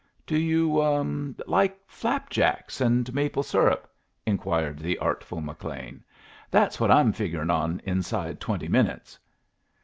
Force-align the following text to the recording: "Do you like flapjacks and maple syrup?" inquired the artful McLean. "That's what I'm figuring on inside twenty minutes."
"Do 0.25 0.35
you 0.35 1.35
like 1.45 1.77
flapjacks 1.85 2.81
and 2.81 3.13
maple 3.13 3.43
syrup?" 3.43 3.87
inquired 4.25 4.79
the 4.79 4.97
artful 4.97 5.41
McLean. 5.41 6.03
"That's 6.49 6.79
what 6.79 6.89
I'm 6.89 7.13
figuring 7.13 7.51
on 7.51 7.79
inside 7.83 8.39
twenty 8.41 8.67
minutes." 8.67 9.19